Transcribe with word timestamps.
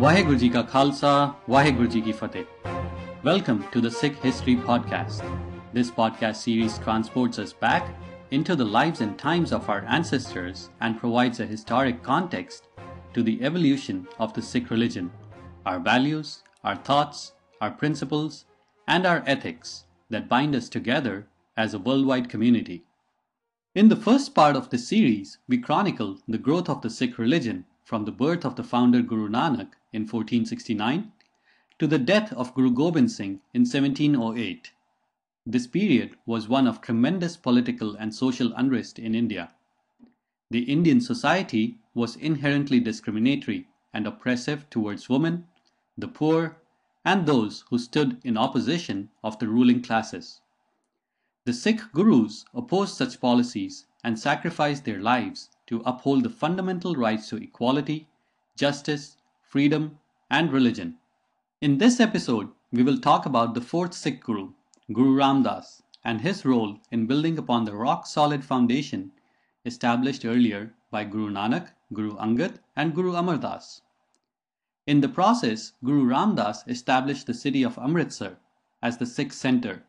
ਵਾਹਿਗੁਰੂ 0.00 0.36
ਜੀ 0.38 0.48
ਕਾ 0.48 0.60
ਖਾਲਸਾ 0.62 1.08
ਵਾਹਿਗੁਰੂ 1.50 1.86
ਜੀ 1.90 2.00
ਕੀ 2.00 2.12
ਫਤਿਹ 2.12 2.44
Welcome 3.28 3.58
to 3.74 3.80
the 3.84 3.90
Sikh 3.90 4.18
History 4.24 4.54
Podcast. 4.66 5.24
This 5.76 5.88
podcast 5.96 6.46
series 6.46 6.76
transports 6.84 7.40
us 7.44 7.52
back 7.64 7.88
into 8.38 8.56
the 8.60 8.66
lives 8.76 9.02
and 9.06 9.18
times 9.22 9.54
of 9.58 9.68
our 9.74 9.82
ancestors 9.96 10.62
and 10.80 11.00
provides 11.00 11.42
a 11.44 11.48
historic 11.52 11.98
context 12.08 12.68
to 13.16 13.24
the 13.28 13.36
evolution 13.50 14.00
of 14.26 14.32
the 14.36 14.46
Sikh 14.50 14.70
religion, 14.76 15.10
our 15.72 15.80
values, 15.90 16.32
our 16.64 16.76
thoughts, 16.90 17.22
our 17.60 17.72
principles, 17.84 18.40
and 18.96 19.12
our 19.12 19.22
ethics 19.36 19.76
that 20.16 20.32
bind 20.34 20.60
us 20.62 20.68
together 20.78 21.16
as 21.66 21.74
a 21.74 21.84
worldwide 21.88 22.28
community. 22.34 22.80
In 23.74 23.94
the 23.94 24.02
first 24.08 24.34
part 24.40 24.60
of 24.62 24.70
this 24.70 24.88
series, 24.88 25.38
we 25.48 25.64
chronicle 25.68 26.18
the 26.36 26.44
growth 26.48 26.76
of 26.76 26.82
the 26.82 26.98
Sikh 27.00 27.18
religion 27.26 27.64
from 27.83 28.05
the 28.05 28.11
birth 28.11 28.45
of 28.45 28.55
the 28.55 28.63
founder 28.63 29.01
Guru 29.01 29.27
Nanak 29.27 29.73
in 29.91 30.03
1469 30.03 31.11
to 31.79 31.87
the 31.87 31.97
death 31.97 32.31
of 32.33 32.53
Guru 32.53 32.71
Gobind 32.71 33.11
Singh 33.11 33.41
in 33.53 33.61
1708. 33.61 34.71
This 35.45 35.65
period 35.65 36.15
was 36.25 36.47
one 36.47 36.67
of 36.67 36.81
tremendous 36.81 37.35
political 37.37 37.95
and 37.95 38.13
social 38.13 38.53
unrest 38.53 38.99
in 38.99 39.15
India. 39.15 39.53
The 40.51 40.63
Indian 40.63 41.01
society 41.01 41.79
was 41.93 42.15
inherently 42.15 42.79
discriminatory 42.79 43.67
and 43.93 44.05
oppressive 44.05 44.69
towards 44.69 45.09
women, 45.09 45.47
the 45.97 46.07
poor, 46.07 46.57
and 47.03 47.25
those 47.25 47.65
who 47.69 47.79
stood 47.79 48.19
in 48.23 48.37
opposition 48.37 49.09
of 49.23 49.39
the 49.39 49.47
ruling 49.47 49.81
classes. 49.81 50.41
The 51.45 51.53
Sikh 51.53 51.91
gurus 51.93 52.45
opposed 52.53 52.95
such 52.95 53.19
policies 53.19 53.87
and 54.03 54.19
sacrificed 54.19 54.85
their 54.85 55.01
lives 55.01 55.49
to 55.71 55.81
uphold 55.85 56.21
the 56.21 56.29
fundamental 56.29 56.95
rights 56.95 57.29
to 57.29 57.37
equality, 57.37 58.05
justice, 58.57 59.15
freedom, 59.41 59.97
and 60.29 60.51
religion. 60.51 60.97
In 61.61 61.77
this 61.77 62.01
episode, 62.01 62.49
we 62.73 62.83
will 62.83 62.97
talk 62.97 63.25
about 63.25 63.53
the 63.53 63.61
fourth 63.61 63.93
Sikh 63.93 64.21
Guru, 64.21 64.51
Guru 64.91 65.15
Ram 65.15 65.43
Das, 65.43 65.81
and 66.03 66.19
his 66.19 66.43
role 66.43 66.77
in 66.91 67.07
building 67.07 67.37
upon 67.37 67.63
the 67.63 67.73
rock 67.73 68.05
solid 68.05 68.43
foundation 68.43 69.13
established 69.63 70.25
earlier 70.25 70.73
by 70.89 71.05
Guru 71.05 71.31
Nanak, 71.31 71.69
Guru 71.93 72.17
Angad, 72.17 72.59
and 72.75 72.93
Guru 72.93 73.15
Amar 73.15 73.37
Das. 73.37 73.81
In 74.85 74.99
the 74.99 75.07
process, 75.07 75.71
Guru 75.85 76.05
Ram 76.05 76.35
Das 76.35 76.67
established 76.67 77.27
the 77.27 77.33
city 77.33 77.63
of 77.63 77.77
Amritsar 77.77 78.39
as 78.81 78.97
the 78.97 79.05
Sikh 79.05 79.31
center 79.31 79.85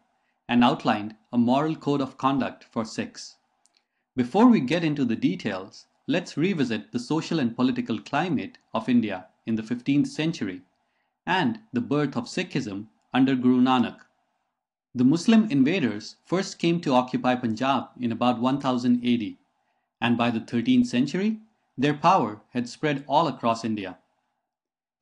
and 0.46 0.62
outlined 0.62 1.16
a 1.32 1.38
moral 1.38 1.74
code 1.74 2.00
of 2.00 2.18
conduct 2.18 2.62
for 2.62 2.84
Sikhs. 2.84 3.36
Before 4.14 4.46
we 4.46 4.60
get 4.60 4.84
into 4.84 5.06
the 5.06 5.16
details, 5.16 5.86
let's 6.06 6.36
revisit 6.36 6.92
the 6.92 6.98
social 6.98 7.38
and 7.38 7.56
political 7.56 7.98
climate 7.98 8.58
of 8.74 8.86
India 8.86 9.28
in 9.46 9.54
the 9.54 9.62
15th 9.62 10.06
century 10.06 10.60
and 11.24 11.60
the 11.72 11.80
birth 11.80 12.14
of 12.14 12.24
Sikhism 12.24 12.88
under 13.14 13.34
Guru 13.34 13.62
Nanak. 13.62 14.00
The 14.94 15.04
Muslim 15.04 15.50
invaders 15.50 16.16
first 16.26 16.58
came 16.58 16.78
to 16.82 16.92
occupy 16.92 17.36
Punjab 17.36 17.88
in 17.98 18.12
about 18.12 18.38
1000 18.38 19.02
AD, 19.02 19.36
and 20.02 20.18
by 20.18 20.30
the 20.30 20.40
13th 20.40 20.88
century, 20.88 21.40
their 21.78 21.94
power 21.94 22.42
had 22.50 22.68
spread 22.68 23.06
all 23.08 23.26
across 23.28 23.64
India. 23.64 23.96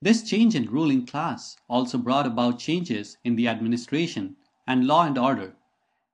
This 0.00 0.22
change 0.22 0.55
in 0.55 0.70
ruling 0.70 1.05
class 1.05 1.56
also 1.69 1.98
brought 1.98 2.28
about 2.28 2.61
changes 2.61 3.17
in 3.24 3.34
the 3.34 3.48
administration 3.48 4.36
and 4.69 4.86
law 4.86 5.05
and 5.05 5.19
order, 5.19 5.56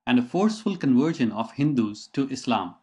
and 0.07 0.19
a 0.19 0.23
forceful 0.23 0.79
conversion 0.79 1.31
of 1.31 1.53
Hindus 1.53 2.07
to 2.15 2.27
Islam. 2.31 2.75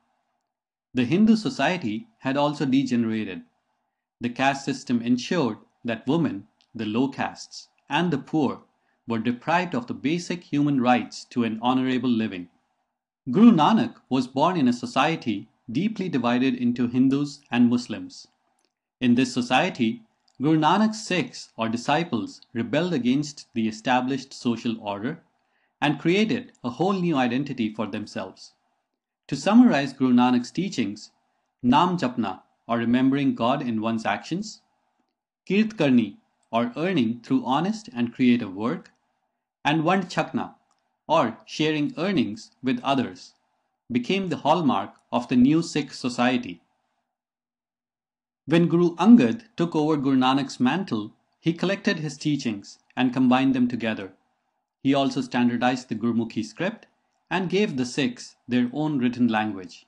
The 0.95 1.05
Hindu 1.05 1.35
society 1.37 2.07
had 2.19 2.37
also 2.37 2.65
degenerated. 2.65 3.41
The 4.21 4.29
caste 4.29 4.63
system 4.63 5.01
ensured 5.01 5.57
that 5.83 6.05
women, 6.05 6.47
the 6.75 6.85
low 6.85 7.09
castes, 7.09 7.69
and 7.89 8.11
the 8.11 8.19
poor 8.19 8.63
were 9.07 9.19
deprived 9.19 9.73
of 9.73 9.87
the 9.87 9.95
basic 9.95 10.43
human 10.43 10.79
rights 10.79 11.25
to 11.31 11.43
an 11.43 11.59
honorable 11.61 12.09
living. 12.09 12.49
Guru 13.31 13.51
Nanak 13.51 13.95
was 14.07 14.27
born 14.27 14.55
in 14.55 14.67
a 14.67 14.73
society 14.73 15.49
deeply 15.71 16.09
divided 16.09 16.53
into 16.53 16.87
Hindus 16.87 17.41
and 17.49 17.69
Muslims. 17.69 18.27
In 19.01 19.15
this 19.15 19.33
society, 19.33 20.03
Guru 20.39 20.59
Nanak's 20.59 21.03
Sikhs 21.03 21.49
or 21.57 21.69
disciples 21.69 22.41
rebelled 22.53 22.93
against 22.93 23.47
the 23.53 23.67
established 23.67 24.31
social 24.33 24.79
order 24.79 25.23
and 25.81 25.99
created 25.99 26.51
a 26.63 26.69
whole 26.69 26.93
new 26.93 27.15
identity 27.15 27.73
for 27.73 27.87
themselves. 27.87 28.53
To 29.27 29.35
summarize 29.35 29.93
Guru 29.93 30.13
Nanak's 30.13 30.51
teachings, 30.51 31.11
Nam 31.61 31.97
Japna 31.97 32.41
or 32.67 32.77
remembering 32.77 33.35
God 33.35 33.61
in 33.61 33.81
one's 33.81 34.05
actions, 34.05 34.61
Kirt 35.47 35.77
Karni 35.77 36.17
or 36.51 36.73
earning 36.75 37.21
through 37.21 37.45
honest 37.45 37.89
and 37.95 38.13
creative 38.13 38.53
work, 38.53 38.91
and 39.63 39.83
Vand 39.83 40.09
Chakna 40.09 40.55
or 41.07 41.37
sharing 41.45 41.93
earnings 41.97 42.51
with 42.61 42.81
others 42.83 43.33
became 43.91 44.29
the 44.29 44.37
hallmark 44.37 44.95
of 45.11 45.27
the 45.27 45.35
new 45.35 45.61
Sikh 45.61 45.93
society. 45.93 46.61
When 48.45 48.67
Guru 48.67 48.95
Angad 48.95 49.43
took 49.55 49.73
over 49.73 49.95
Guru 49.95 50.17
Nanak's 50.17 50.59
mantle, 50.59 51.13
he 51.39 51.53
collected 51.53 51.99
his 51.99 52.17
teachings 52.17 52.79
and 52.95 53.13
combined 53.13 53.55
them 53.55 53.67
together. 53.67 54.13
He 54.81 54.93
also 54.93 55.21
standardized 55.21 55.87
the 55.87 55.95
Gurmukhi 55.95 56.43
script 56.43 56.87
and 57.29 57.49
gave 57.49 57.77
the 57.77 57.85
Sikhs 57.85 58.35
their 58.47 58.69
own 58.73 58.99
written 58.99 59.27
language. 59.27 59.85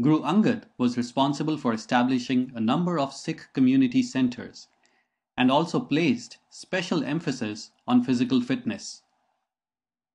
Guru 0.00 0.20
Angad 0.22 0.64
was 0.76 0.96
responsible 0.96 1.56
for 1.56 1.72
establishing 1.72 2.50
a 2.54 2.60
number 2.60 2.98
of 2.98 3.12
Sikh 3.14 3.52
community 3.52 4.02
centers 4.02 4.66
and 5.36 5.50
also 5.50 5.78
placed 5.78 6.38
special 6.50 7.04
emphasis 7.04 7.70
on 7.86 8.02
physical 8.02 8.40
fitness. 8.40 9.02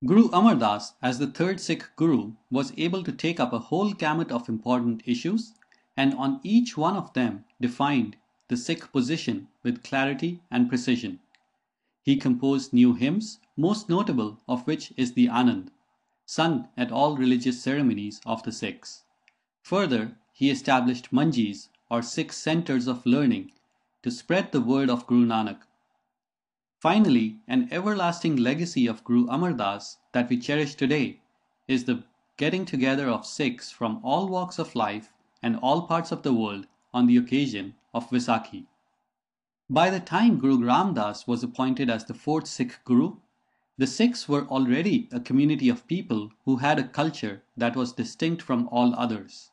Guru 0.05 0.29
Amar 0.31 0.55
Das, 0.55 0.93
as 1.01 1.19
the 1.19 1.27
third 1.27 1.59
Sikh 1.59 1.85
Guru, 1.95 2.33
was 2.49 2.73
able 2.77 3.03
to 3.03 3.11
take 3.11 3.39
up 3.39 3.53
a 3.53 3.59
whole 3.59 3.93
gamut 3.93 4.31
of 4.31 4.47
important 4.49 5.01
issues 5.05 5.53
and 5.95 6.13
on 6.13 6.39
each 6.43 6.77
one 6.77 6.95
of 6.95 7.13
them 7.13 7.45
defined 7.59 8.15
the 8.47 8.57
Sikh 8.57 8.91
position 8.91 9.47
with 9.63 9.83
clarity 9.83 10.41
and 10.49 10.69
precision. 10.69 11.19
He 12.01 12.15
composed 12.15 12.73
new 12.73 12.93
hymns, 12.93 13.39
most 13.55 13.89
notable 13.89 14.39
of 14.47 14.65
which 14.65 14.93
is 14.97 15.13
the 15.13 15.27
Anand, 15.27 15.67
sung 16.31 16.67
at 16.77 16.91
all 16.91 17.17
religious 17.17 17.59
ceremonies 17.59 18.21
of 18.23 18.43
the 18.43 18.51
Sikhs. 18.51 19.03
Further, 19.63 20.15
he 20.31 20.51
established 20.51 21.11
manjis 21.11 21.69
or 21.89 22.03
Sikh 22.03 22.31
centers 22.31 22.85
of 22.85 23.03
learning 23.03 23.51
to 24.03 24.11
spread 24.11 24.51
the 24.51 24.61
word 24.61 24.91
of 24.91 25.07
Guru 25.07 25.25
Nanak. 25.25 25.61
Finally, 26.79 27.39
an 27.47 27.67
everlasting 27.71 28.35
legacy 28.35 28.85
of 28.85 29.03
Guru 29.03 29.25
Amar 29.27 29.53
Das 29.53 29.97
that 30.11 30.29
we 30.29 30.37
cherish 30.37 30.75
today 30.75 31.19
is 31.67 31.85
the 31.85 32.03
getting 32.37 32.63
together 32.63 33.09
of 33.09 33.25
Sikhs 33.25 33.71
from 33.71 33.99
all 34.03 34.27
walks 34.27 34.59
of 34.59 34.75
life 34.75 35.11
and 35.41 35.57
all 35.57 35.87
parts 35.87 36.11
of 36.11 36.21
the 36.21 36.31
world 36.31 36.67
on 36.93 37.07
the 37.07 37.17
occasion 37.17 37.73
of 37.91 38.07
Vaisakhi. 38.11 38.67
By 39.67 39.89
the 39.89 39.99
time 39.99 40.37
Guru 40.37 40.63
Ram 40.63 40.93
Das 40.93 41.25
was 41.25 41.43
appointed 41.43 41.89
as 41.89 42.05
the 42.05 42.13
fourth 42.13 42.45
Sikh 42.45 42.83
Guru, 42.85 43.15
the 43.79 43.87
Sikhs 43.87 44.27
were 44.27 44.45
already 44.47 45.07
a 45.09 45.21
community 45.21 45.69
of 45.69 45.87
people 45.87 46.33
who 46.43 46.57
had 46.57 46.77
a 46.77 46.87
culture 46.89 47.43
that 47.55 47.77
was 47.77 47.93
distinct 47.93 48.41
from 48.41 48.67
all 48.73 48.93
others. 48.93 49.51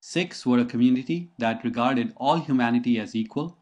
Sikhs 0.00 0.44
were 0.44 0.58
a 0.58 0.66
community 0.66 1.30
that 1.38 1.64
regarded 1.64 2.12
all 2.18 2.36
humanity 2.36 3.00
as 3.00 3.16
equal, 3.16 3.56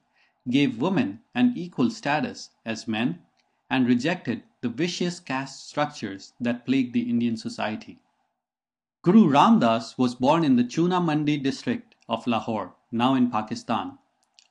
gave 0.51 0.83
women 0.83 1.21
an 1.37 1.53
equal 1.55 1.89
status 1.89 2.51
as 2.65 2.89
men, 2.89 3.23
and 3.71 3.87
rejected 3.87 4.43
the 4.61 4.69
vicious 4.69 5.21
caste 5.21 5.69
structures 5.69 6.33
that 6.41 6.67
plagued 6.67 6.93
the 6.93 7.09
Indian 7.09 7.37
society. 7.37 8.01
Guru 9.03 9.29
Ram 9.29 9.61
Das 9.61 9.97
was 9.97 10.17
born 10.17 10.43
in 10.43 10.57
the 10.57 10.65
Chuna 10.65 11.01
Mandi 11.01 11.37
district 11.37 11.95
of 12.09 12.27
Lahore, 12.27 12.75
now 12.91 13.15
in 13.15 13.31
Pakistan, 13.31 13.99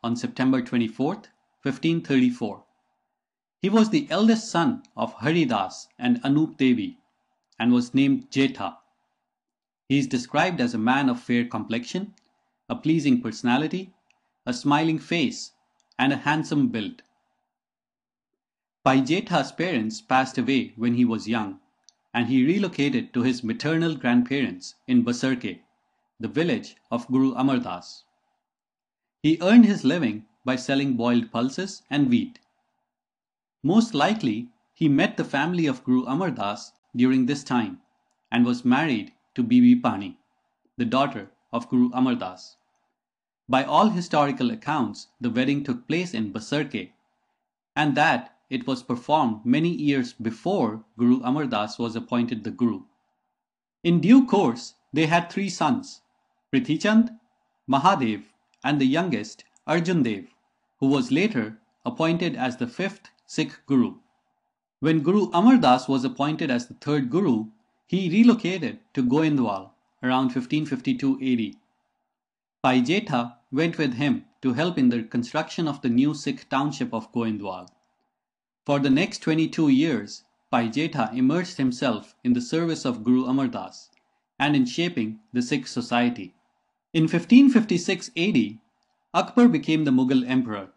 on 0.01 0.15
September 0.15 0.61
24, 0.61 1.15
1534. 1.61 2.64
He 3.65 3.69
was 3.69 3.89
the 3.89 4.05
eldest 4.11 4.51
son 4.51 4.83
of 4.95 5.13
Hari 5.13 5.45
Das 5.45 5.87
and 5.97 6.21
Anup 6.21 6.55
Devi 6.55 6.99
and 7.57 7.73
was 7.73 7.95
named 7.95 8.29
Jetha. 8.29 8.77
He 9.89 9.97
is 9.97 10.05
described 10.05 10.61
as 10.61 10.75
a 10.75 10.77
man 10.77 11.09
of 11.09 11.19
fair 11.19 11.45
complexion, 11.45 12.13
a 12.69 12.75
pleasing 12.75 13.23
personality, 13.23 13.91
a 14.45 14.53
smiling 14.53 14.99
face, 14.99 15.53
and 15.97 16.13
a 16.13 16.17
handsome 16.17 16.67
build. 16.67 17.01
Bhai 18.83 19.01
Jetha's 19.01 19.51
parents 19.51 19.99
passed 19.99 20.37
away 20.37 20.73
when 20.75 20.93
he 20.93 21.03
was 21.03 21.27
young, 21.27 21.59
and 22.13 22.27
he 22.27 22.45
relocated 22.45 23.15
to 23.15 23.23
his 23.23 23.43
maternal 23.43 23.95
grandparents 23.95 24.75
in 24.85 25.03
Basarke, 25.03 25.61
the 26.19 26.27
village 26.27 26.75
of 26.91 27.07
Guru 27.07 27.33
Amar 27.33 27.57
Das. 27.57 28.03
He 29.23 29.39
earned 29.41 29.65
his 29.65 29.83
living 29.83 30.27
by 30.43 30.55
selling 30.55 30.95
boiled 30.95 31.31
pulses 31.31 31.81
and 31.89 32.11
wheat. 32.11 32.37
Most 33.65 33.95
likely, 33.95 34.49
he 34.75 34.87
met 34.87 35.17
the 35.17 35.23
family 35.23 35.65
of 35.65 35.83
Guru 35.83 36.05
Amar 36.05 36.29
Das 36.29 36.73
during 36.95 37.25
this 37.25 37.43
time 37.43 37.81
and 38.31 38.45
was 38.45 38.63
married 38.63 39.11
to 39.33 39.41
Bibi 39.41 39.73
Bhani, 39.81 40.17
the 40.77 40.85
daughter 40.85 41.31
of 41.51 41.67
Guru 41.67 41.89
Amar 41.91 42.13
Das. 42.13 42.57
By 43.49 43.63
all 43.63 43.89
historical 43.89 44.51
accounts, 44.51 45.07
the 45.19 45.31
wedding 45.31 45.63
took 45.63 45.87
place 45.87 46.13
in 46.13 46.31
Basarke, 46.31 46.91
and 47.75 47.95
that 47.95 48.37
it 48.51 48.67
was 48.67 48.83
performed 48.83 49.43
many 49.43 49.69
years 49.69 50.13
before 50.13 50.85
Guru 50.95 51.23
Amar 51.23 51.47
Das 51.47 51.79
was 51.79 51.95
appointed 51.95 52.43
the 52.43 52.51
Guru. 52.51 52.83
In 53.83 53.99
due 53.99 54.27
course, 54.27 54.75
they 54.93 55.07
had 55.07 55.31
three 55.31 55.49
sons, 55.49 56.01
Prithichand, 56.53 57.17
Mahadev, 57.67 58.25
and 58.63 58.79
the 58.79 58.85
youngest, 58.85 59.43
Arjun 59.65 60.03
Dev, 60.03 60.35
who 60.79 60.85
was 60.85 61.11
later 61.11 61.59
appointed 61.83 62.35
as 62.35 62.57
the 62.57 62.67
fifth 62.67 63.09
Sikh 63.27 63.65
Guru. 63.65 63.95
When 64.81 65.01
Guru 65.01 65.31
Amar 65.33 65.57
Das 65.57 65.87
was 65.87 66.03
appointed 66.05 66.51
as 66.51 66.67
the 66.67 66.75
third 66.75 67.09
Guru, 67.09 67.47
he 67.87 68.09
relocated 68.09 68.79
to 68.93 69.03
Goindwal 69.03 69.71
around 70.03 70.35
1552 70.35 71.13
AD. 71.15 71.55
Bhai 72.61 72.81
Jetha 72.81 73.37
went 73.51 73.77
with 73.77 73.95
him 73.95 74.25
to 74.41 74.53
help 74.53 74.77
in 74.77 74.89
the 74.89 75.03
construction 75.03 75.67
of 75.67 75.81
the 75.81 75.89
new 75.89 76.13
Sikh 76.13 76.47
township 76.49 76.93
of 76.93 77.11
Goindwal. 77.11 77.67
For 78.65 78.79
the 78.79 78.89
next 78.91 79.19
22 79.19 79.69
years, 79.69 80.23
Bhai 80.51 80.69
Jetha 80.69 81.11
immersed 81.11 81.57
himself 81.57 82.15
in 82.23 82.33
the 82.33 82.41
service 82.41 82.85
of 82.85 83.03
Guru 83.03 83.25
Amar 83.25 83.47
Das 83.47 83.89
and 84.37 84.55
in 84.55 84.65
shaping 84.65 85.19
the 85.33 85.41
Sikh 85.41 85.65
society. 85.65 86.35
In 86.93 87.03
1556 87.03 88.11
AD, 88.15 88.59
Akbar 89.13 89.47
became 89.47 89.83
the 89.83 89.91
Mughal 89.91 90.27
emperor. 90.27 90.71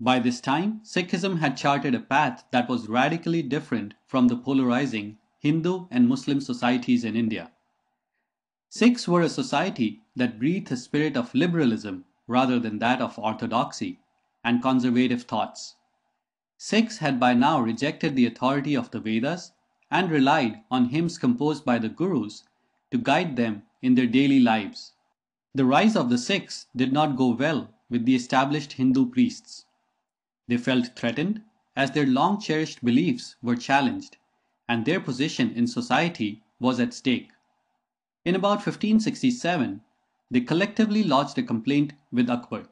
By 0.00 0.18
this 0.18 0.40
time, 0.40 0.80
Sikhism 0.82 1.38
had 1.38 1.56
charted 1.56 1.94
a 1.94 2.00
path 2.00 2.44
that 2.50 2.68
was 2.68 2.88
radically 2.88 3.42
different 3.42 3.94
from 4.06 4.28
the 4.28 4.36
polarizing 4.36 5.18
Hindu 5.38 5.86
and 5.90 6.08
Muslim 6.08 6.40
societies 6.40 7.04
in 7.04 7.16
India. 7.16 7.50
Sikhs 8.68 9.06
were 9.06 9.22
a 9.22 9.28
society 9.28 10.02
that 10.14 10.38
breathed 10.38 10.70
a 10.72 10.76
spirit 10.76 11.16
of 11.16 11.34
liberalism 11.34 12.04
rather 12.26 12.58
than 12.58 12.78
that 12.80 13.00
of 13.00 13.18
orthodoxy 13.18 14.00
and 14.44 14.60
conservative 14.60 15.22
thoughts. 15.22 15.76
Sikhs 16.58 16.98
had 16.98 17.20
by 17.20 17.32
now 17.32 17.60
rejected 17.60 18.16
the 18.16 18.26
authority 18.26 18.74
of 18.74 18.90
the 18.90 19.00
Vedas 19.00 19.52
and 19.90 20.10
relied 20.10 20.62
on 20.70 20.86
hymns 20.86 21.16
composed 21.16 21.64
by 21.64 21.78
the 21.78 21.88
Gurus 21.88 22.44
to 22.90 22.98
guide 22.98 23.36
them 23.36 23.62
in 23.80 23.94
their 23.94 24.06
daily 24.06 24.40
lives. 24.40 24.92
The 25.54 25.64
rise 25.64 25.96
of 25.96 26.10
the 26.10 26.18
Sikhs 26.18 26.66
did 26.74 26.92
not 26.92 27.16
go 27.16 27.28
well 27.28 27.70
with 27.88 28.04
the 28.04 28.14
established 28.14 28.72
Hindu 28.74 29.10
priests. 29.10 29.65
They 30.48 30.56
felt 30.56 30.96
threatened 30.96 31.42
as 31.74 31.90
their 31.90 32.06
long 32.06 32.40
cherished 32.40 32.84
beliefs 32.84 33.36
were 33.42 33.56
challenged 33.56 34.16
and 34.68 34.84
their 34.84 35.00
position 35.00 35.50
in 35.52 35.66
society 35.66 36.42
was 36.58 36.80
at 36.80 36.94
stake. 36.94 37.30
In 38.24 38.34
about 38.34 38.66
1567, 38.66 39.80
they 40.30 40.40
collectively 40.40 41.04
lodged 41.04 41.38
a 41.38 41.42
complaint 41.42 41.92
with 42.10 42.30
Akbar. 42.30 42.66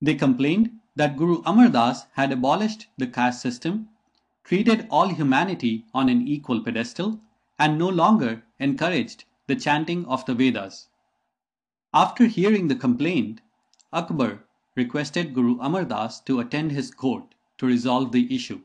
They 0.00 0.14
complained 0.14 0.78
that 0.94 1.16
Guru 1.16 1.42
Amar 1.44 1.68
Das 1.68 2.06
had 2.12 2.32
abolished 2.32 2.86
the 2.98 3.06
caste 3.06 3.40
system, 3.40 3.88
treated 4.44 4.86
all 4.90 5.08
humanity 5.08 5.86
on 5.94 6.08
an 6.08 6.26
equal 6.28 6.62
pedestal, 6.62 7.20
and 7.58 7.78
no 7.78 7.88
longer 7.88 8.44
encouraged 8.58 9.24
the 9.46 9.56
chanting 9.56 10.04
of 10.06 10.24
the 10.26 10.34
Vedas. 10.34 10.88
After 11.94 12.26
hearing 12.26 12.68
the 12.68 12.76
complaint, 12.76 13.40
Akbar 13.92 14.44
requested 14.76 15.34
Guru 15.34 15.58
Amar 15.60 15.84
Das 15.84 16.20
to 16.20 16.40
attend 16.40 16.72
his 16.72 16.90
court 16.90 17.34
to 17.58 17.66
resolve 17.66 18.12
the 18.12 18.34
issue. 18.34 18.60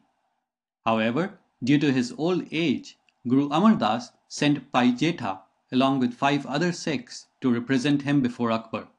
However, 0.85 1.39
Due 1.63 1.79
to 1.79 1.91
his 1.91 2.13
old 2.19 2.45
age, 2.51 2.99
Guru 3.27 3.49
Amar 3.49 3.75
Das 3.77 4.11
sent 4.27 4.71
Bhai 4.71 4.91
Jetha 4.91 5.41
along 5.71 5.99
with 5.99 6.13
five 6.13 6.45
other 6.45 6.71
Sikhs 6.71 7.25
to 7.41 7.51
represent 7.51 8.03
him 8.03 8.21
before 8.21 8.51
Akbar. 8.51 8.89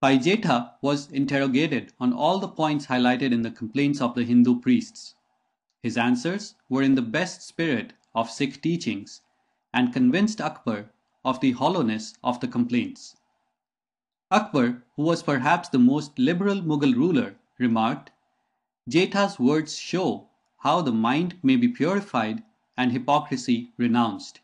Bhai 0.00 0.18
Jetha 0.18 0.74
was 0.80 1.10
interrogated 1.10 1.92
on 1.98 2.12
all 2.12 2.38
the 2.38 2.46
points 2.46 2.86
highlighted 2.86 3.32
in 3.32 3.42
the 3.42 3.50
complaints 3.50 4.00
of 4.00 4.14
the 4.14 4.22
Hindu 4.22 4.60
priests. 4.60 5.16
His 5.82 5.98
answers 5.98 6.54
were 6.68 6.82
in 6.82 6.94
the 6.94 7.02
best 7.02 7.42
spirit 7.42 7.92
of 8.14 8.30
Sikh 8.30 8.62
teachings 8.62 9.22
and 9.74 9.92
convinced 9.92 10.40
Akbar 10.40 10.90
of 11.24 11.40
the 11.40 11.52
hollowness 11.52 12.14
of 12.22 12.38
the 12.38 12.46
complaints. 12.46 13.16
Akbar, 14.28 14.82
who 14.96 15.02
was 15.04 15.22
perhaps 15.22 15.68
the 15.68 15.78
most 15.78 16.18
liberal 16.18 16.60
Mughal 16.60 16.96
ruler, 16.96 17.36
remarked, 17.58 18.10
Jetha's 18.90 19.38
words 19.38 19.78
show 19.78 20.28
how 20.58 20.82
the 20.82 20.90
mind 20.90 21.38
may 21.44 21.54
be 21.54 21.68
purified 21.68 22.42
and 22.76 22.90
hypocrisy 22.90 23.72
renounced. 23.76 24.40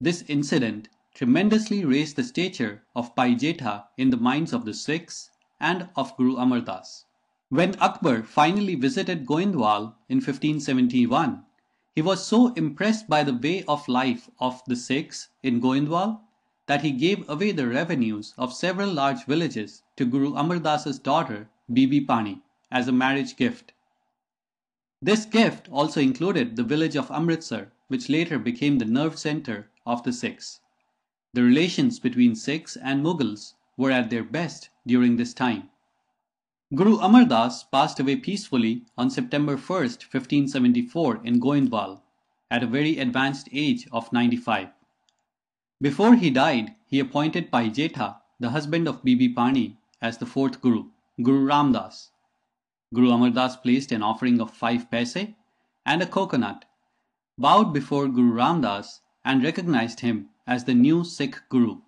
This 0.00 0.22
incident 0.28 0.88
tremendously 1.14 1.84
raised 1.84 2.16
the 2.16 2.24
stature 2.24 2.84
of 2.94 3.14
Bhai 3.14 3.34
Jetha 3.34 3.84
in 3.98 4.08
the 4.08 4.16
minds 4.16 4.54
of 4.54 4.64
the 4.64 4.72
Sikhs 4.72 5.30
and 5.60 5.90
of 5.94 6.16
Guru 6.16 6.36
Amar 6.36 6.62
Das. 6.62 7.04
When 7.50 7.74
Akbar 7.78 8.22
finally 8.22 8.76
visited 8.76 9.26
Goindwal 9.26 9.94
in 10.08 10.18
1571, 10.18 11.44
he 11.94 12.00
was 12.00 12.26
so 12.26 12.54
impressed 12.54 13.08
by 13.08 13.24
the 13.24 13.34
way 13.34 13.62
of 13.64 13.88
life 13.88 14.30
of 14.40 14.62
the 14.66 14.76
Sikhs 14.76 15.28
in 15.42 15.60
Goindwal 15.60 16.20
that 16.66 16.82
he 16.82 16.90
gave 16.90 17.28
away 17.28 17.52
the 17.52 17.66
revenues 17.66 18.34
of 18.36 18.52
several 18.52 18.92
large 18.92 19.24
villages 19.24 19.82
to 19.96 20.04
Guru 20.04 20.34
Amar 20.34 20.58
Das's 20.58 20.98
daughter 20.98 21.48
Bibi 21.72 22.00
Bhani 22.04 22.40
as 22.70 22.88
a 22.88 22.92
marriage 22.92 23.36
gift. 23.36 23.72
This 25.00 25.24
gift 25.24 25.68
also 25.70 26.00
included 26.00 26.56
the 26.56 26.64
village 26.64 26.96
of 26.96 27.10
Amritsar, 27.10 27.72
which 27.88 28.08
later 28.08 28.38
became 28.38 28.78
the 28.78 28.84
nerve 28.84 29.18
center 29.18 29.70
of 29.84 30.02
the 30.02 30.12
Sikhs. 30.12 30.60
The 31.34 31.42
relations 31.42 32.00
between 32.00 32.34
Sikhs 32.34 32.76
and 32.76 33.04
Mughals 33.04 33.54
were 33.76 33.90
at 33.90 34.10
their 34.10 34.24
best 34.24 34.70
during 34.86 35.16
this 35.16 35.34
time. 35.34 35.70
Guru 36.74 36.98
Amar 36.98 37.24
Das 37.26 37.62
passed 37.62 38.00
away 38.00 38.16
peacefully 38.16 38.86
on 38.98 39.10
September 39.10 39.56
1, 39.56 39.58
1574 39.58 41.20
in 41.24 41.40
Goindwal 41.40 42.00
at 42.50 42.64
a 42.64 42.66
very 42.66 42.98
advanced 42.98 43.48
age 43.52 43.86
of 43.92 44.12
95. 44.12 44.70
Before 45.80 46.14
he 46.14 46.30
died, 46.30 46.74
he 46.86 46.98
appointed 47.00 47.50
Bhai 47.50 47.68
Jetha, 47.68 48.16
the 48.40 48.50
husband 48.50 48.88
of 48.88 49.04
Bibi 49.04 49.28
Bhani, 49.28 49.76
as 50.00 50.16
the 50.16 50.24
fourth 50.24 50.62
Guru, 50.62 50.86
Guru 51.22 51.44
Ram 51.44 51.72
Das. 51.72 52.10
Guru 52.94 53.10
Amar 53.10 53.30
Das 53.30 53.56
placed 53.56 53.92
an 53.92 54.02
offering 54.02 54.40
of 54.40 54.50
five 54.50 54.90
paise 54.90 55.34
and 55.84 56.02
a 56.02 56.06
coconut, 56.06 56.64
bowed 57.36 57.74
before 57.74 58.08
Guru 58.08 58.32
Ram 58.32 58.62
Das, 58.62 59.02
and 59.22 59.44
recognized 59.44 60.00
him 60.00 60.30
as 60.46 60.64
the 60.64 60.74
new 60.74 61.04
Sikh 61.04 61.42
Guru. 61.50 61.80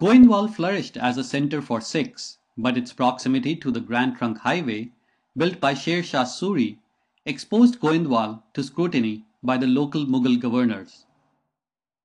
Goindwal 0.00 0.52
flourished 0.52 0.96
as 0.96 1.16
a 1.16 1.22
center 1.22 1.62
for 1.62 1.80
Sikhs, 1.80 2.38
but 2.58 2.76
its 2.76 2.92
proximity 2.92 3.54
to 3.54 3.70
the 3.70 3.80
Grand 3.80 4.16
Trunk 4.16 4.38
Highway, 4.38 4.90
built 5.36 5.60
by 5.60 5.74
Sher 5.74 6.02
Shah 6.02 6.24
Suri, 6.24 6.78
exposed 7.24 7.78
Goindwal 7.78 8.42
to 8.54 8.64
scrutiny 8.64 9.24
by 9.40 9.56
the 9.56 9.68
local 9.68 10.04
Mughal 10.04 10.40
governors. 10.40 11.06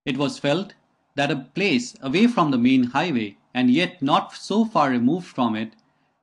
It 0.06 0.18
was 0.18 0.38
felt 0.38 0.76
that 1.20 1.30
a 1.30 1.46
place 1.54 1.98
away 2.02 2.28
from 2.28 2.50
the 2.50 2.58
main 2.58 2.86
highway 2.96 3.36
and 3.54 3.70
yet 3.70 4.02
not 4.02 4.34
so 4.34 4.64
far 4.64 4.90
removed 4.90 5.28
from 5.28 5.54
it 5.54 5.74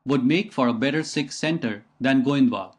would 0.07 0.25
make 0.25 0.55
for 0.55 0.69
a 0.69 0.81
better 0.85 1.03
Sikh 1.03 1.31
center 1.31 1.85
than 2.00 2.25
Goindwal. 2.25 2.73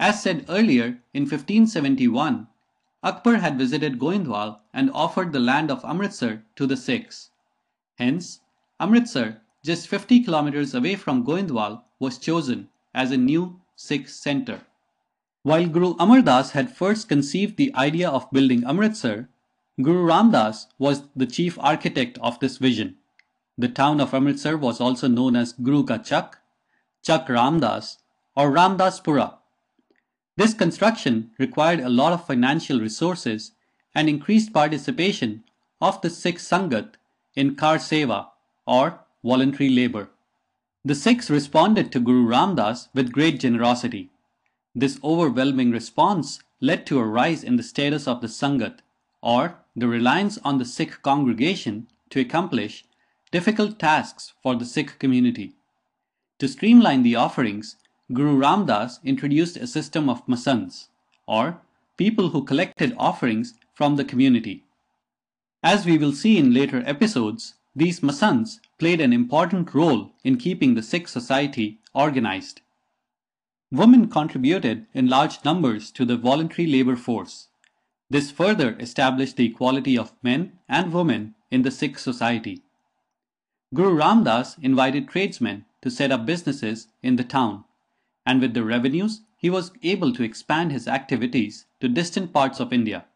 As 0.00 0.20
said 0.20 0.44
earlier, 0.48 0.98
in 1.12 1.22
1571, 1.22 2.48
Akbar 3.04 3.36
had 3.36 3.56
visited 3.56 4.00
Goindwal 4.00 4.58
and 4.72 4.90
offered 4.92 5.32
the 5.32 5.38
land 5.38 5.70
of 5.70 5.84
Amritsar 5.84 6.42
to 6.56 6.66
the 6.66 6.76
Sikhs. 6.76 7.30
Hence, 7.96 8.40
Amritsar, 8.80 9.40
just 9.62 9.86
50 9.86 10.24
kilometers 10.24 10.74
away 10.74 10.96
from 10.96 11.24
Goindwal, 11.24 11.82
was 12.00 12.18
chosen 12.18 12.70
as 12.92 13.12
a 13.12 13.16
new 13.16 13.60
Sikh 13.76 14.08
center. 14.08 14.62
While 15.44 15.68
Guru 15.68 15.94
Amar 16.00 16.22
Das 16.22 16.50
had 16.50 16.74
first 16.74 17.08
conceived 17.08 17.56
the 17.56 17.72
idea 17.76 18.08
of 18.10 18.32
building 18.32 18.64
Amritsar, 18.64 19.28
Guru 19.82 20.04
Ram 20.04 20.30
Das 20.30 20.68
was 20.78 21.02
the 21.16 21.26
chief 21.26 21.58
architect 21.58 22.16
of 22.18 22.38
this 22.38 22.58
vision. 22.58 22.94
The 23.58 23.68
town 23.68 24.00
of 24.00 24.14
Amritsar 24.14 24.56
was 24.56 24.80
also 24.80 25.08
known 25.08 25.34
as 25.34 25.52
Guru 25.52 25.82
Ka 25.82 25.98
Chak, 25.98 26.38
Chak 27.02 27.26
Ramdas, 27.26 27.96
or 28.36 28.52
Ramdaspura. 28.52 29.34
This 30.36 30.54
construction 30.54 31.32
required 31.38 31.80
a 31.80 31.88
lot 31.88 32.12
of 32.12 32.24
financial 32.24 32.78
resources 32.78 33.50
and 33.96 34.08
increased 34.08 34.52
participation 34.52 35.42
of 35.80 36.00
the 36.02 36.10
Sikh 36.10 36.38
Sangat 36.38 36.94
in 37.34 37.56
Kar 37.56 37.78
Seva 37.78 38.28
or 38.66 39.00
voluntary 39.24 39.70
labor. 39.70 40.08
The 40.84 40.94
Sikhs 40.94 41.30
responded 41.30 41.90
to 41.90 41.98
Guru 41.98 42.28
Ramdas 42.28 42.90
with 42.94 43.10
great 43.10 43.40
generosity. 43.40 44.10
This 44.72 45.00
overwhelming 45.02 45.72
response 45.72 46.38
led 46.60 46.86
to 46.86 47.00
a 47.00 47.04
rise 47.04 47.42
in 47.42 47.56
the 47.56 47.64
status 47.64 48.06
of 48.06 48.20
the 48.20 48.28
Sangat 48.28 48.78
or 49.20 49.56
the 49.76 49.88
reliance 49.88 50.38
on 50.44 50.58
the 50.58 50.64
Sikh 50.64 51.02
congregation 51.02 51.88
to 52.10 52.20
accomplish 52.20 52.84
difficult 53.32 53.78
tasks 53.78 54.32
for 54.42 54.54
the 54.54 54.64
Sikh 54.64 54.98
community. 54.98 55.52
To 56.38 56.48
streamline 56.48 57.02
the 57.02 57.16
offerings, 57.16 57.76
Guru 58.12 58.36
Ram 58.36 58.66
Das 58.66 59.00
introduced 59.04 59.56
a 59.56 59.66
system 59.66 60.08
of 60.08 60.26
masands, 60.26 60.88
or 61.26 61.60
people 61.96 62.28
who 62.28 62.44
collected 62.44 62.94
offerings 62.98 63.54
from 63.72 63.96
the 63.96 64.04
community. 64.04 64.62
As 65.62 65.86
we 65.86 65.98
will 65.98 66.12
see 66.12 66.38
in 66.38 66.52
later 66.52 66.82
episodes, 66.86 67.54
these 67.74 68.00
masands 68.00 68.60
played 68.78 69.00
an 69.00 69.12
important 69.12 69.74
role 69.74 70.12
in 70.22 70.36
keeping 70.36 70.74
the 70.74 70.82
Sikh 70.82 71.08
society 71.08 71.78
organized. 71.94 72.60
Women 73.72 74.08
contributed 74.08 74.86
in 74.94 75.08
large 75.08 75.44
numbers 75.44 75.90
to 75.92 76.04
the 76.04 76.16
voluntary 76.16 76.68
labor 76.68 76.94
force. 76.94 77.48
This 78.14 78.30
further 78.30 78.76
established 78.78 79.36
the 79.36 79.46
equality 79.46 79.98
of 79.98 80.12
men 80.22 80.52
and 80.68 80.92
women 80.92 81.34
in 81.50 81.62
the 81.62 81.72
Sikh 81.72 81.98
society. 81.98 82.62
Guru 83.74 83.92
Ram 83.92 84.22
Das 84.22 84.56
invited 84.58 85.08
tradesmen 85.08 85.64
to 85.82 85.90
set 85.90 86.12
up 86.12 86.24
businesses 86.24 86.86
in 87.02 87.16
the 87.16 87.24
town, 87.24 87.64
and 88.24 88.40
with 88.40 88.54
the 88.54 88.62
revenues, 88.62 89.22
he 89.36 89.50
was 89.50 89.72
able 89.82 90.12
to 90.12 90.22
expand 90.22 90.70
his 90.70 90.86
activities 90.86 91.66
to 91.80 91.88
distant 91.88 92.32
parts 92.32 92.60
of 92.60 92.72
India. 92.72 93.06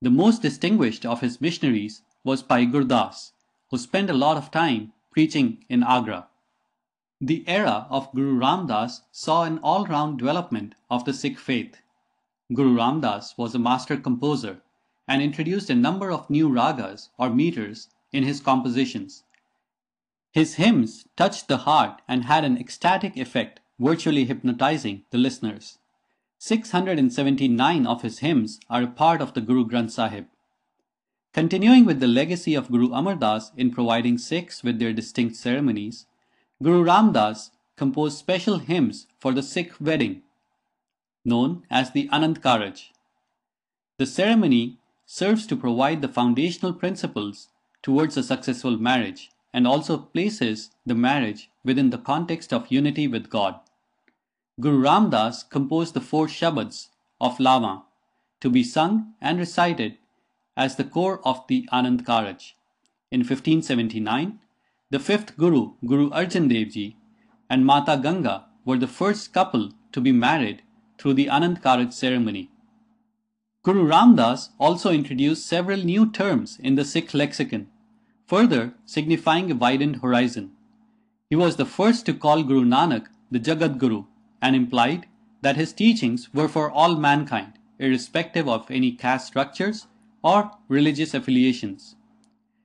The 0.00 0.10
most 0.10 0.40
distinguished 0.40 1.04
of 1.04 1.20
his 1.20 1.40
missionaries 1.40 2.02
was 2.22 2.44
Bhai 2.44 2.64
Gurdas, 2.66 3.32
who 3.72 3.76
spent 3.76 4.08
a 4.08 4.14
lot 4.14 4.36
of 4.36 4.52
time 4.52 4.92
preaching 5.10 5.64
in 5.68 5.82
Agra. 5.82 6.28
The 7.20 7.42
era 7.48 7.88
of 7.90 8.12
Guru 8.14 8.38
Ram 8.38 8.68
Das 8.68 9.02
saw 9.10 9.42
an 9.42 9.58
all 9.64 9.84
round 9.84 10.20
development 10.20 10.76
of 10.88 11.04
the 11.04 11.12
Sikh 11.12 11.40
faith. 11.40 11.81
Guru 12.52 12.76
Ram 12.76 13.00
Das 13.00 13.38
was 13.38 13.54
a 13.54 13.58
master 13.58 13.96
composer 13.96 14.62
and 15.08 15.22
introduced 15.22 15.70
a 15.70 15.74
number 15.74 16.10
of 16.10 16.28
new 16.28 16.48
ragas 16.48 17.08
or 17.18 17.30
meters 17.30 17.88
in 18.12 18.24
his 18.24 18.40
compositions. 18.40 19.24
His 20.32 20.54
hymns 20.54 21.04
touched 21.16 21.48
the 21.48 21.58
heart 21.58 22.00
and 22.08 22.24
had 22.24 22.44
an 22.44 22.56
ecstatic 22.56 23.16
effect, 23.16 23.60
virtually 23.78 24.24
hypnotizing 24.24 25.04
the 25.10 25.18
listeners. 25.18 25.78
679 26.38 27.86
of 27.86 28.02
his 28.02 28.18
hymns 28.18 28.58
are 28.68 28.82
a 28.82 28.86
part 28.88 29.20
of 29.20 29.34
the 29.34 29.40
Guru 29.40 29.66
Granth 29.66 29.92
Sahib. 29.92 30.26
Continuing 31.32 31.84
with 31.84 32.00
the 32.00 32.08
legacy 32.08 32.54
of 32.54 32.70
Guru 32.70 32.92
Amar 32.92 33.14
Das 33.14 33.52
in 33.56 33.70
providing 33.70 34.18
Sikhs 34.18 34.62
with 34.62 34.78
their 34.78 34.92
distinct 34.92 35.36
ceremonies, 35.36 36.06
Guru 36.62 36.82
Ram 36.82 37.12
Das 37.12 37.50
composed 37.76 38.18
special 38.18 38.58
hymns 38.58 39.06
for 39.18 39.32
the 39.32 39.42
Sikh 39.42 39.72
wedding, 39.80 40.22
known 41.24 41.62
as 41.70 41.90
the 41.90 42.08
Anand 42.08 42.40
Karaj. 42.40 42.90
The 43.98 44.06
ceremony 44.06 44.78
serves 45.06 45.46
to 45.46 45.56
provide 45.56 46.02
the 46.02 46.08
foundational 46.08 46.72
principles 46.72 47.48
towards 47.82 48.16
a 48.16 48.22
successful 48.22 48.78
marriage 48.78 49.30
and 49.52 49.66
also 49.66 49.98
places 49.98 50.70
the 50.86 50.94
marriage 50.94 51.50
within 51.64 51.90
the 51.90 51.98
context 51.98 52.52
of 52.52 52.70
unity 52.70 53.06
with 53.06 53.28
God. 53.28 53.60
Guru 54.60 54.82
Ram 54.82 55.10
Das 55.10 55.42
composed 55.42 55.94
the 55.94 56.00
four 56.00 56.26
Shabads 56.26 56.88
of 57.20 57.38
Lawa 57.38 57.82
to 58.40 58.50
be 58.50 58.64
sung 58.64 59.14
and 59.20 59.38
recited 59.38 59.98
as 60.56 60.76
the 60.76 60.84
core 60.84 61.20
of 61.26 61.46
the 61.48 61.68
Anand 61.72 62.04
Karaj. 62.04 62.52
In 63.10 63.20
1579, 63.20 64.38
the 64.90 64.98
fifth 64.98 65.36
Guru, 65.36 65.72
Guru 65.86 66.10
Arjan 66.10 66.48
Dev 66.48 66.68
Ji, 66.72 66.96
and 67.48 67.64
Mata 67.64 67.98
Ganga 68.02 68.46
were 68.64 68.78
the 68.78 68.86
first 68.86 69.32
couple 69.32 69.70
to 69.92 70.00
be 70.00 70.12
married 70.12 70.62
through 71.02 71.14
the 71.14 71.26
Anand 71.26 71.60
Karaj 71.60 71.92
ceremony. 71.92 72.48
Guru 73.64 73.84
Ram 73.84 74.14
Das 74.14 74.50
also 74.60 74.90
introduced 74.90 75.44
several 75.44 75.78
new 75.78 76.08
terms 76.08 76.58
in 76.62 76.76
the 76.76 76.84
Sikh 76.84 77.12
lexicon 77.12 77.66
further 78.32 78.74
signifying 78.86 79.50
a 79.50 79.54
widened 79.54 79.96
horizon. 79.96 80.52
He 81.28 81.36
was 81.36 81.56
the 81.56 81.66
first 81.66 82.06
to 82.06 82.14
call 82.14 82.42
Guru 82.42 82.64
Nanak 82.64 83.08
the 83.30 83.40
Jagat 83.40 83.78
Guru 83.78 84.04
and 84.40 84.54
implied 84.54 85.06
that 85.42 85.56
his 85.56 85.72
teachings 85.72 86.32
were 86.32 86.48
for 86.48 86.70
all 86.70 86.96
mankind, 86.96 87.54
irrespective 87.78 88.48
of 88.48 88.70
any 88.70 88.92
caste 88.92 89.26
structures 89.26 89.86
or 90.22 90.52
religious 90.68 91.14
affiliations. 91.14 91.96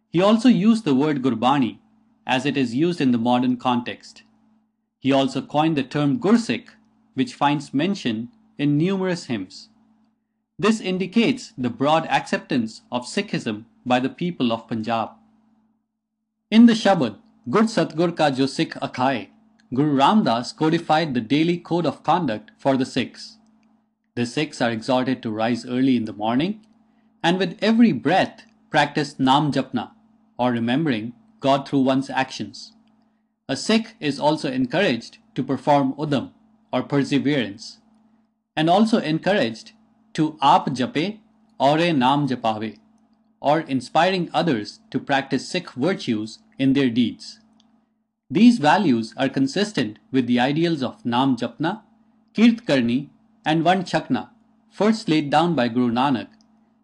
He 0.10 0.22
also 0.22 0.48
used 0.48 0.86
the 0.86 0.96
word 0.96 1.22
Gurbani 1.22 1.80
as 2.26 2.46
it 2.46 2.56
is 2.56 2.76
used 2.76 3.02
in 3.02 3.12
the 3.12 3.18
modern 3.18 3.58
context. 3.58 4.24
He 5.00 5.12
also 5.12 5.42
coined 5.42 5.76
the 5.76 5.84
term 5.84 6.20
Gursikh, 6.20 6.70
which 7.18 7.34
finds 7.34 7.74
mention 7.74 8.30
in 8.60 8.78
numerous 8.78 9.26
hymns. 9.26 9.70
This 10.60 10.80
indicates 10.80 11.52
the 11.58 11.72
broad 11.72 12.06
acceptance 12.06 12.82
of 12.92 13.08
Sikhism 13.08 13.66
by 13.88 14.00
the 14.00 14.10
people 14.10 14.54
of 14.54 14.68
Punjab. 14.68 15.10
In 16.52 16.68
the 16.68 16.74
Shabad, 16.74 17.16
Gur 17.50 17.64
Satgur 17.64 18.16
Ka 18.16 18.30
Jo 18.30 18.46
Sikh 18.46 18.76
Akhaye, 18.76 19.30
Guru 19.74 19.98
Ramdas 19.98 20.56
codified 20.56 21.16
the 21.16 21.22
daily 21.34 21.58
code 21.58 21.88
of 21.88 22.04
conduct 22.04 22.52
for 22.56 22.78
the 22.78 22.86
Sikhs. 22.86 23.38
The 24.14 24.28
Sikhs 24.28 24.62
are 24.62 24.70
exhorted 24.70 25.24
to 25.24 25.32
rise 25.32 25.66
early 25.66 25.98
in 25.98 26.06
the 26.06 26.14
morning 26.14 26.64
and 27.24 27.40
with 27.40 27.58
every 27.64 27.94
breath 27.94 28.44
practice 28.70 29.20
Nam 29.20 29.52
Japna 29.52 29.90
or 30.38 30.52
remembering 30.52 31.14
God 31.40 31.68
through 31.68 31.82
one's 31.82 32.12
actions. 32.12 32.74
A 33.50 33.58
Sikh 33.58 33.96
is 34.00 34.20
also 34.20 34.52
encouraged 34.52 35.18
to 35.34 35.42
perform 35.42 35.94
Udam 35.94 36.34
or 36.72 36.84
perseverance 36.84 37.80
and 38.56 38.70
also 38.70 38.98
encouraged 39.00 39.74
to 40.14 40.34
Aap 40.42 40.68
Jape 40.76 41.20
Aure 41.60 41.96
Nam 41.96 42.28
Japave 42.28 42.78
or 43.40 43.60
inspiring 43.62 44.30
others 44.34 44.80
to 44.90 45.00
practice 45.00 45.48
Sikh 45.48 45.72
virtues 45.72 46.40
in 46.58 46.74
their 46.74 46.90
deeds. 46.90 47.40
These 48.30 48.58
values 48.58 49.14
are 49.16 49.30
consistent 49.30 50.00
with 50.12 50.28
the 50.28 50.40
ideals 50.40 50.84
of 50.84 51.06
Nam 51.06 51.38
Japna, 51.38 51.84
Kirt 52.36 52.68
and 53.46 53.64
Vand 53.64 53.86
Chakna, 53.86 54.30
first 54.72 55.08
laid 55.08 55.30
down 55.30 55.56
by 55.56 55.68
Guru 55.68 55.92
Nanak, 55.92 56.28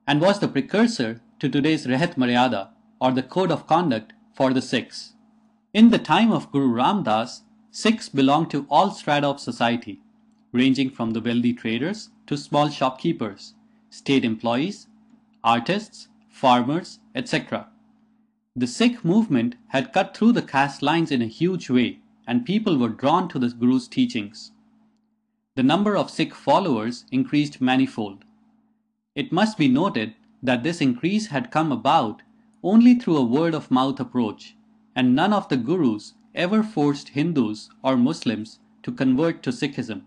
and 0.07 0.21
was 0.21 0.39
the 0.39 0.47
precursor 0.47 1.21
to 1.39 1.49
today's 1.49 1.85
Rehat 1.85 2.15
Maryada, 2.15 2.69
or 3.01 3.11
the 3.11 3.23
code 3.23 3.51
of 3.51 3.67
conduct 3.67 4.13
for 4.33 4.53
the 4.53 4.61
Sikhs. 4.61 5.13
In 5.73 5.89
the 5.89 5.99
time 5.99 6.31
of 6.31 6.51
Guru 6.51 6.71
Ram 6.71 7.03
Das, 7.03 7.41
Sikhs 7.75 8.07
belonged 8.07 8.51
to 8.51 8.67
all 8.69 8.91
strata 8.91 9.27
of 9.27 9.39
society, 9.39 9.99
ranging 10.51 10.91
from 10.91 11.09
the 11.09 11.19
wealthy 11.19 11.53
traders 11.53 12.11
to 12.27 12.37
small 12.37 12.69
shopkeepers, 12.69 13.55
state 13.89 14.23
employees, 14.23 14.87
artists, 15.43 16.07
farmers, 16.29 16.99
etc. 17.15 17.67
The 18.55 18.67
Sikh 18.67 19.03
movement 19.03 19.55
had 19.69 19.91
cut 19.91 20.15
through 20.15 20.33
the 20.33 20.43
caste 20.43 20.83
lines 20.83 21.09
in 21.09 21.23
a 21.23 21.25
huge 21.25 21.67
way, 21.71 21.97
and 22.27 22.45
people 22.45 22.77
were 22.77 22.89
drawn 22.89 23.27
to 23.29 23.39
the 23.39 23.49
Guru's 23.49 23.87
teachings. 23.87 24.51
The 25.55 25.63
number 25.63 25.97
of 25.97 26.11
Sikh 26.11 26.35
followers 26.35 27.05
increased 27.11 27.59
manifold. 27.59 28.23
It 29.15 29.31
must 29.31 29.57
be 29.57 29.67
noted 29.67 30.13
that 30.43 30.61
this 30.61 30.79
increase 30.79 31.27
had 31.29 31.49
come 31.49 31.71
about 31.71 32.21
only 32.61 32.93
through 32.93 33.17
a 33.17 33.25
word 33.25 33.55
of 33.55 33.71
mouth 33.71 33.99
approach, 33.99 34.55
and 34.95 35.15
none 35.15 35.33
of 35.33 35.49
the 35.49 35.57
Gurus 35.57 36.13
ever 36.35 36.63
forced 36.63 37.09
Hindus 37.09 37.69
or 37.83 37.95
Muslims 37.95 38.59
to 38.83 38.91
convert 38.91 39.43
to 39.43 39.51
Sikhism. 39.51 40.03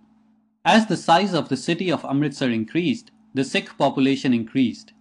As 0.65 0.87
the 0.87 0.97
size 0.97 1.33
of 1.33 1.49
the 1.49 1.57
city 1.57 1.91
of 1.91 2.05
Amritsar 2.05 2.51
increased, 2.51 3.11
the 3.35 3.45
Sikh 3.45 3.77
population 3.79 4.35
increased, 4.35 4.93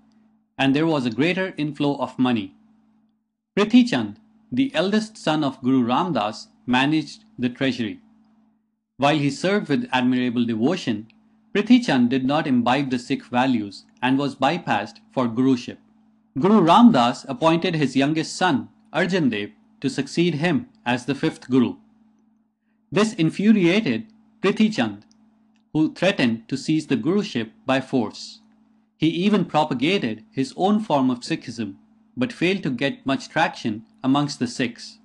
and 0.57 0.75
there 0.75 0.85
was 0.85 1.05
a 1.05 1.11
greater 1.11 1.53
inflow 1.57 1.95
of 1.97 2.19
money. 2.19 2.53
Prithi 3.57 3.87
Chand, 3.89 4.19
the 4.51 4.73
eldest 4.75 5.17
son 5.17 5.43
of 5.43 5.61
Guru 5.61 5.83
Ram 5.83 6.13
Das, 6.13 6.49
managed 6.65 7.23
the 7.39 7.49
treasury. 7.49 7.99
While 8.97 9.17
he 9.17 9.29
served 9.29 9.69
with 9.69 9.89
admirable 9.91 10.45
devotion, 10.45 11.07
Prithi 11.53 11.83
Chand 11.85 12.09
did 12.09 12.25
not 12.25 12.47
imbibe 12.47 12.89
the 12.89 12.99
Sikh 12.99 13.25
values 13.25 13.85
and 14.01 14.17
was 14.17 14.35
bypassed 14.35 14.99
for 15.11 15.27
Guruship. 15.27 15.77
Guru 16.37 16.61
Ram 16.61 16.91
Das 16.91 17.25
appointed 17.29 17.75
his 17.75 17.95
youngest 17.95 18.35
son, 18.35 18.69
Arjan 18.93 19.29
Dev, 19.29 19.51
to 19.85 19.89
succeed 19.91 20.33
him 20.35 20.67
as 20.83 21.05
the 21.05 21.13
fifth 21.13 21.47
Guru. 21.47 21.75
This 22.91 23.13
infuriated 23.13 24.07
Prithi 24.41 24.73
Chand, 24.73 25.05
who 25.73 25.93
threatened 25.93 26.47
to 26.49 26.57
seize 26.57 26.87
the 26.87 26.97
Guruship 26.97 27.51
by 27.67 27.81
force. 27.81 28.39
He 28.97 29.09
even 29.09 29.45
propagated 29.45 30.23
his 30.31 30.55
own 30.57 30.79
form 30.79 31.11
of 31.11 31.19
Sikhism, 31.19 31.75
but 32.17 32.33
failed 32.33 32.63
to 32.63 32.71
get 32.71 33.05
much 33.05 33.29
traction 33.29 33.83
amongst 34.03 34.39
the 34.39 34.47
Sikhs. 34.47 34.97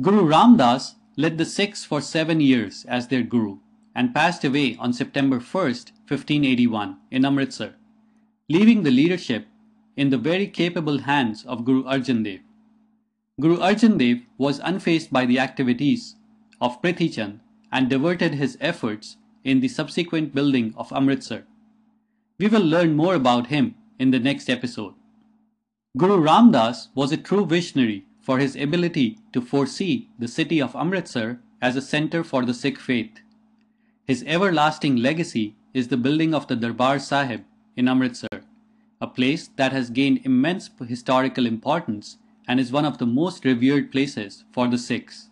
Guru 0.00 0.24
Ram 0.24 0.56
Das 0.56 0.94
led 1.18 1.36
the 1.36 1.44
Sikhs 1.44 1.84
for 1.84 2.00
seven 2.00 2.40
years 2.40 2.86
as 2.88 3.08
their 3.08 3.22
Guru 3.22 3.58
and 3.94 4.14
passed 4.14 4.44
away 4.44 4.78
on 4.78 4.94
September 4.94 5.40
1st, 5.40 5.92
1581 6.08 6.96
in 7.10 7.26
Amritsar, 7.26 7.74
leaving 8.48 8.82
the 8.82 8.90
leadership 8.90 9.46
in 9.94 10.08
the 10.08 10.24
very 10.30 10.46
capable 10.46 11.00
hands 11.00 11.44
of 11.44 11.66
Guru 11.66 11.84
Arjan 11.84 12.24
Dev. 12.24 12.40
Guru 13.40 13.56
Arjan 13.56 13.98
Dev 13.98 14.18
was 14.38 14.60
unfazed 14.60 15.10
by 15.10 15.26
the 15.26 15.40
activities 15.40 16.14
of 16.60 16.80
Prithi 16.80 17.12
Chand 17.12 17.40
and 17.72 17.90
diverted 17.90 18.34
his 18.34 18.56
efforts 18.60 19.16
in 19.42 19.58
the 19.58 19.66
subsequent 19.66 20.32
building 20.32 20.72
of 20.76 20.92
Amritsar. 20.92 21.42
We 22.38 22.46
will 22.46 22.62
learn 22.62 22.94
more 22.94 23.16
about 23.16 23.48
him 23.48 23.74
in 23.98 24.12
the 24.12 24.20
next 24.20 24.48
episode. 24.48 24.94
Guru 25.98 26.18
Ram 26.18 26.52
Das 26.52 26.90
was 26.94 27.10
a 27.10 27.16
true 27.16 27.44
visionary 27.44 28.06
for 28.22 28.38
his 28.38 28.54
ability 28.54 29.18
to 29.32 29.40
foresee 29.40 30.10
the 30.16 30.28
city 30.28 30.62
of 30.62 30.76
Amritsar 30.76 31.40
as 31.60 31.74
a 31.74 31.82
center 31.82 32.22
for 32.22 32.44
the 32.44 32.54
Sikh 32.54 32.78
faith. 32.78 33.18
His 34.04 34.22
everlasting 34.28 34.94
legacy 34.94 35.56
is 35.72 35.88
the 35.88 35.96
building 35.96 36.34
of 36.34 36.46
the 36.46 36.54
Darbar 36.54 37.00
Sahib 37.00 37.44
in 37.76 37.88
Amritsar, 37.88 38.44
a 39.00 39.08
place 39.08 39.50
that 39.56 39.72
has 39.72 39.90
gained 39.90 40.20
immense 40.24 40.70
historical 40.86 41.46
importance 41.46 42.18
and 42.46 42.60
is 42.60 42.72
one 42.72 42.84
of 42.84 42.98
the 42.98 43.06
most 43.06 43.44
revered 43.44 43.90
places 43.90 44.44
for 44.52 44.68
the 44.68 44.78
Sikhs. 44.78 45.30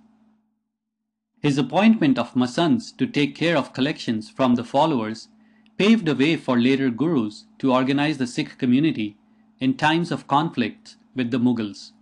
His 1.40 1.58
appointment 1.58 2.18
of 2.18 2.34
Masands 2.34 2.96
to 2.96 3.06
take 3.06 3.34
care 3.34 3.56
of 3.56 3.72
collections 3.72 4.30
from 4.30 4.54
the 4.54 4.64
followers 4.64 5.28
paved 5.76 6.06
the 6.06 6.14
way 6.14 6.36
for 6.36 6.58
later 6.58 6.88
gurus 6.90 7.46
to 7.58 7.72
organize 7.72 8.18
the 8.18 8.26
Sikh 8.26 8.58
community 8.58 9.16
in 9.58 9.76
times 9.76 10.12
of 10.12 10.28
conflicts 10.28 10.96
with 11.16 11.30
the 11.30 11.38
Mughals. 11.38 11.92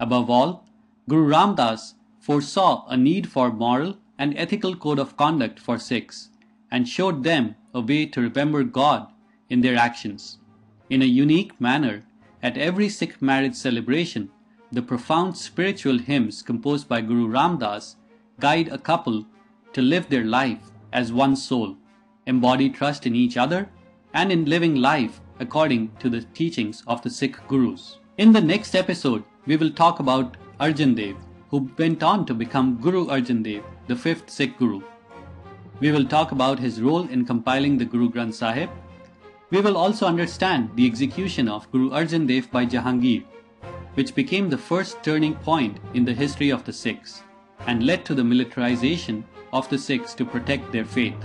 Above 0.00 0.28
all, 0.28 0.66
Guru 1.08 1.28
Ram 1.28 1.54
Das 1.54 1.94
foresaw 2.18 2.84
a 2.88 2.96
need 2.96 3.28
for 3.28 3.52
moral 3.52 3.98
and 4.18 4.36
ethical 4.36 4.74
code 4.74 4.98
of 4.98 5.16
conduct 5.16 5.60
for 5.60 5.78
Sikhs 5.78 6.30
and 6.70 6.88
showed 6.88 7.22
them 7.22 7.54
a 7.72 7.80
way 7.80 8.06
to 8.06 8.20
remember 8.20 8.64
God 8.64 9.06
in 9.48 9.60
their 9.60 9.76
actions. 9.76 10.38
In 10.90 11.02
a 11.02 11.06
unique 11.06 11.60
manner, 11.60 12.04
at 12.42 12.58
every 12.58 12.88
Sikh 12.88 13.22
marriage 13.22 13.54
celebration, 13.54 14.30
the 14.74 14.82
profound 14.82 15.36
spiritual 15.36 15.98
hymns 15.98 16.42
composed 16.42 16.88
by 16.88 17.00
Guru 17.00 17.28
Ram 17.28 17.58
Das 17.58 17.96
guide 18.40 18.68
a 18.68 18.78
couple 18.78 19.24
to 19.72 19.80
live 19.80 20.08
their 20.08 20.24
life 20.24 20.70
as 20.92 21.12
one 21.12 21.36
soul, 21.36 21.76
embody 22.26 22.68
trust 22.68 23.06
in 23.06 23.14
each 23.14 23.36
other, 23.36 23.68
and 24.14 24.32
in 24.32 24.44
living 24.44 24.74
life 24.74 25.20
according 25.38 25.90
to 26.00 26.08
the 26.08 26.22
teachings 26.34 26.82
of 26.86 27.02
the 27.02 27.10
Sikh 27.10 27.36
Gurus. 27.48 27.98
In 28.18 28.32
the 28.32 28.40
next 28.40 28.74
episode, 28.74 29.22
we 29.46 29.56
will 29.56 29.70
talk 29.70 30.00
about 30.00 30.36
Arjan 30.60 30.96
Dev, 30.96 31.16
who 31.50 31.70
went 31.78 32.02
on 32.02 32.26
to 32.26 32.34
become 32.34 32.80
Guru 32.80 33.06
Arjan 33.06 33.42
Dev, 33.44 33.62
the 33.86 33.96
fifth 33.96 34.30
Sikh 34.30 34.58
Guru. 34.58 34.82
We 35.80 35.92
will 35.92 36.04
talk 36.04 36.32
about 36.32 36.58
his 36.58 36.80
role 36.80 37.08
in 37.08 37.24
compiling 37.24 37.78
the 37.78 37.84
Guru 37.84 38.10
Granth 38.10 38.34
Sahib. 38.34 38.70
We 39.50 39.60
will 39.60 39.76
also 39.76 40.06
understand 40.06 40.70
the 40.74 40.86
execution 40.86 41.48
of 41.48 41.70
Guru 41.70 41.90
Arjan 41.90 42.26
Dev 42.26 42.50
by 42.50 42.66
Jahangir, 42.66 43.24
which 43.94 44.14
became 44.14 44.48
the 44.48 44.58
first 44.58 45.02
turning 45.02 45.34
point 45.34 45.78
in 45.94 46.04
the 46.04 46.12
history 46.12 46.50
of 46.50 46.64
the 46.64 46.72
Sikhs 46.72 47.22
and 47.66 47.86
led 47.86 48.04
to 48.04 48.14
the 48.14 48.24
militarization 48.24 49.24
of 49.52 49.68
the 49.68 49.78
Sikhs 49.78 50.14
to 50.14 50.24
protect 50.24 50.72
their 50.72 50.84
faith. 50.84 51.16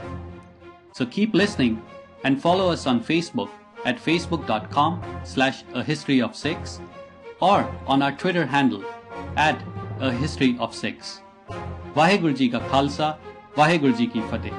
So 0.93 1.05
keep 1.05 1.33
listening 1.33 1.81
and 2.23 2.41
follow 2.41 2.69
us 2.69 2.85
on 2.87 3.03
Facebook 3.03 3.49
at 3.85 3.97
facebook.com 3.97 5.01
slash 5.23 5.63
a 5.73 5.83
history 5.83 6.21
of 6.21 6.35
Sikhs 6.35 6.81
or 7.41 7.69
on 7.87 8.01
our 8.01 8.11
Twitter 8.11 8.45
handle 8.45 8.83
at 9.35 9.61
a 9.99 10.11
history 10.11 10.57
of 10.59 10.75
Sikhs. 10.75 11.21
Vaheguruji 11.95 12.51
ka 12.51 12.59
Khalsa, 12.69 13.17
Vaheguruji 13.55 14.11
ki 14.11 14.21
Fateh. 14.21 14.53